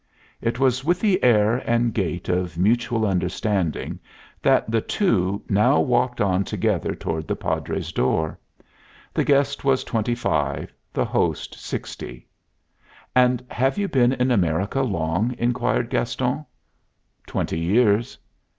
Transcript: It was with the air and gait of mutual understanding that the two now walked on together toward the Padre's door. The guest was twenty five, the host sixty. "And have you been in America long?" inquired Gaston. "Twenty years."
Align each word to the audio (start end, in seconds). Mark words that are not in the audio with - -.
It 0.41 0.57
was 0.57 0.83
with 0.83 0.99
the 0.99 1.23
air 1.23 1.57
and 1.57 1.93
gait 1.93 2.27
of 2.27 2.57
mutual 2.57 3.05
understanding 3.05 3.99
that 4.41 4.71
the 4.71 4.81
two 4.81 5.43
now 5.47 5.79
walked 5.79 6.19
on 6.19 6.43
together 6.43 6.95
toward 6.95 7.27
the 7.27 7.35
Padre's 7.35 7.91
door. 7.91 8.39
The 9.13 9.23
guest 9.23 9.63
was 9.63 9.83
twenty 9.83 10.15
five, 10.15 10.73
the 10.91 11.05
host 11.05 11.53
sixty. 11.53 12.27
"And 13.15 13.45
have 13.51 13.77
you 13.77 13.87
been 13.87 14.13
in 14.13 14.31
America 14.31 14.81
long?" 14.81 15.35
inquired 15.37 15.91
Gaston. 15.91 16.47
"Twenty 17.27 17.59
years." 17.59 18.17